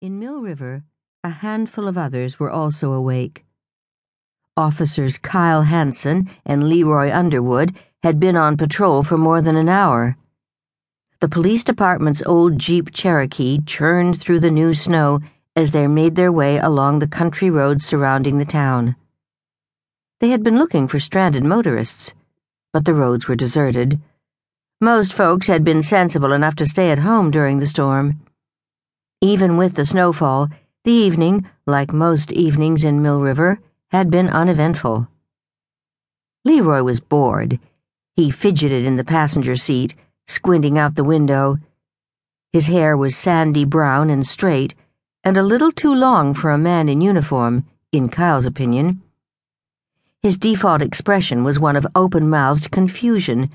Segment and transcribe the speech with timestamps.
[0.00, 0.84] In Mill River,
[1.24, 3.44] a handful of others were also awake.
[4.56, 10.16] Officers Kyle Hanson and Leroy Underwood had been on patrol for more than an hour.
[11.18, 15.18] The police department's old Jeep Cherokee churned through the new snow
[15.56, 18.94] as they made their way along the country roads surrounding the town.
[20.20, 22.14] They had been looking for stranded motorists,
[22.72, 24.00] but the roads were deserted.
[24.80, 28.20] Most folks had been sensible enough to stay at home during the storm.
[29.20, 30.48] Even with the snowfall,
[30.84, 35.08] the evening, like most evenings in Mill River, had been uneventful.
[36.44, 37.58] Leroy was bored.
[38.14, 39.96] He fidgeted in the passenger seat,
[40.28, 41.58] squinting out the window.
[42.52, 44.76] His hair was sandy brown and straight,
[45.24, 49.02] and a little too long for a man in uniform, in Kyle's opinion.
[50.22, 53.50] His default expression was one of open mouthed confusion,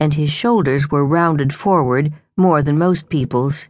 [0.00, 3.68] and his shoulders were rounded forward more than most people's.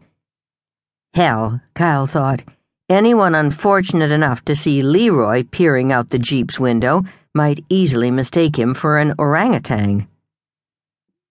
[1.17, 2.43] Hell, Kyle thought,
[2.91, 7.05] anyone unfortunate enough to see Leroy peering out the Jeep's window
[7.35, 10.09] might easily mistake him for an orangutan.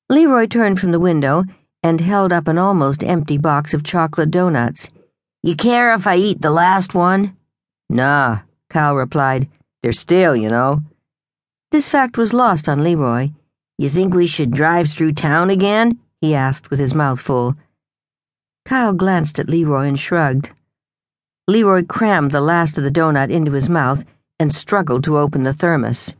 [0.09, 1.43] Leroy turned from the window
[1.83, 4.89] and held up an almost empty box of chocolate donuts.
[5.43, 7.37] You care if I eat the last one?
[7.87, 8.39] Nah,
[8.71, 9.47] Kyle replied.
[9.83, 10.81] They're stale, you know.
[11.69, 13.29] This fact was lost on Leroy.
[13.77, 15.99] You think we should drive through town again?
[16.21, 17.55] he asked with his mouth full.
[18.65, 20.49] Kyle glanced at Leroy and shrugged.
[21.47, 24.03] Leroy crammed the last of the donut into his mouth
[24.39, 26.13] and struggled to open the thermos.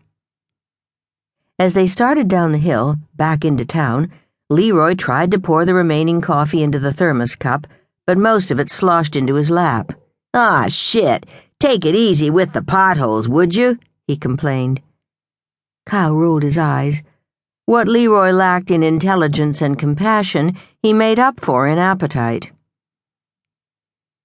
[1.58, 4.12] As they started down the hill, back into town,
[4.50, 7.66] Leroy tried to pour the remaining coffee into the thermos cup,
[8.06, 9.94] but most of it sloshed into his lap.
[10.34, 11.26] Ah, shit!
[11.60, 13.80] Take it easy with the potholes, would you?
[14.06, 14.82] he complained.
[15.88, 17.02] Kyle rolled his eyes.
[17.67, 22.52] What Leroy lacked in intelligence and compassion, he made up for in appetite.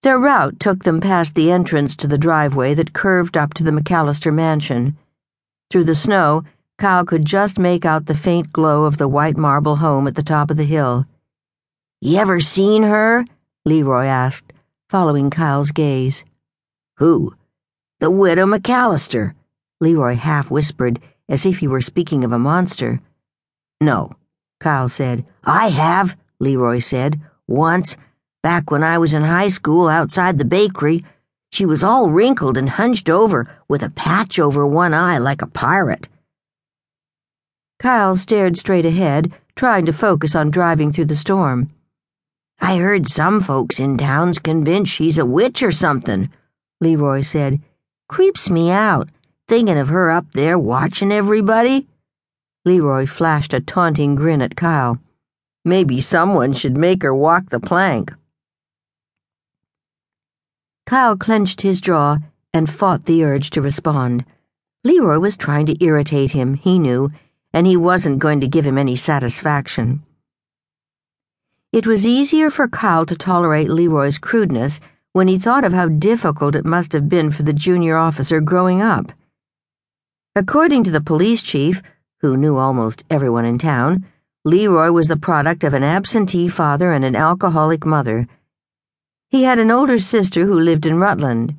[0.02, 3.70] Their route took them past the entrance to the driveway that curved up to the
[3.70, 4.98] McAllister mansion.
[5.70, 6.44] Through the snow,
[6.78, 10.22] Kyle could just make out the faint glow of the white marble home at the
[10.22, 11.06] top of the hill.
[12.02, 13.24] You ever seen her?
[13.64, 14.52] Leroy asked,
[14.90, 16.24] following Kyle's gaze.
[16.98, 17.34] Who?
[18.00, 19.32] The widow McAllister,
[19.80, 23.00] Leroy half whispered, as if he were speaking of a monster.
[23.80, 24.12] No,
[24.60, 25.24] Kyle said.
[25.44, 27.20] I have, Leroy said.
[27.48, 27.96] Once,
[28.42, 31.02] back when I was in high school outside the bakery,
[31.50, 35.46] she was all wrinkled and hunched over with a patch over one eye like a
[35.46, 36.08] pirate.
[37.78, 41.70] Kyle stared straight ahead, trying to focus on driving through the storm.
[42.60, 46.30] I heard some folks in town's convinced she's a witch or something,
[46.80, 47.60] Leroy said.
[48.08, 49.08] Creeps me out,
[49.48, 51.88] thinking of her up there watching everybody.
[52.66, 54.98] Leroy flashed a taunting grin at Kyle.
[55.64, 58.12] Maybe someone should make her walk the plank.
[60.86, 62.18] Kyle clenched his jaw
[62.52, 64.26] and fought the urge to respond.
[64.84, 67.10] Leroy was trying to irritate him, he knew,
[67.52, 70.02] and he wasn't going to give him any satisfaction.
[71.72, 74.80] It was easier for Kyle to tolerate Leroy's crudeness
[75.12, 78.82] when he thought of how difficult it must have been for the junior officer growing
[78.82, 79.12] up.
[80.36, 81.82] According to the police chief,
[82.20, 84.04] who knew almost everyone in town,
[84.44, 88.26] Leroy was the product of an absentee father and an alcoholic mother.
[89.28, 91.56] He had an older sister who lived in Rutland.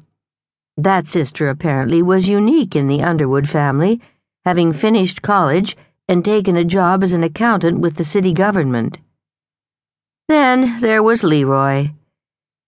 [0.78, 4.02] That sister apparently was unique in the Underwood family,
[4.46, 5.76] having finished college
[6.08, 9.00] and taken a job as an accountant with the city government.
[10.28, 11.90] Then there was Leroy.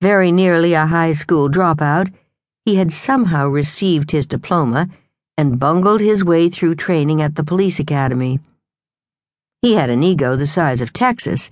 [0.01, 2.11] Very nearly a high school dropout,
[2.65, 4.89] he had somehow received his diploma
[5.37, 8.39] and bungled his way through training at the police academy.
[9.61, 11.49] He had an ego the size of Texas,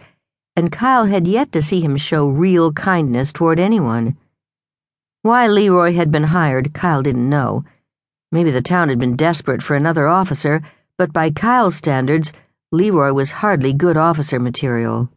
[0.56, 4.18] and Kyle had yet to see him show real kindness toward anyone.
[5.24, 7.64] Why Leroy had been hired, Kyle didn't know.
[8.32, 10.62] Maybe the town had been desperate for another officer,
[10.98, 12.34] but by Kyle's standards,
[12.72, 15.10] Leroy was hardly good officer material.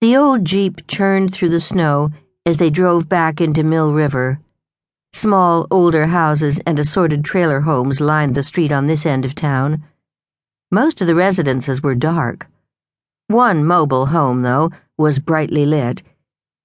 [0.00, 2.10] The old Jeep churned through the snow
[2.46, 4.40] as they drove back into Mill River.
[5.18, 9.82] Small, older houses and assorted trailer homes lined the street on this end of town.
[10.70, 12.46] Most of the residences were dark.
[13.26, 16.02] One mobile home, though, was brightly lit.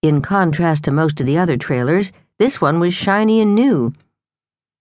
[0.04, 3.92] In contrast to most of the other trailers, this one was shiny and new.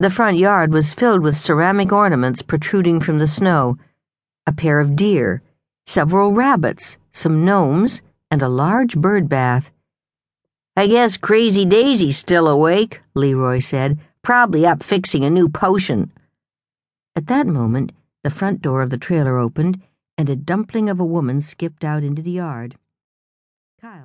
[0.01, 3.79] The front yard was filled with ceramic ornaments protruding from the snow
[4.47, 5.41] a pair of deer,
[5.87, 9.71] several rabbits, some gnomes, and a large bird bath.
[10.75, 16.11] I guess Crazy Daisy's still awake, Leroy said, probably up fixing a new potion.
[17.15, 17.93] At that moment,
[18.25, 19.83] the front door of the trailer opened,
[20.17, 22.77] and a dumpling of a woman skipped out into the yard.
[23.83, 24.03] Kyle's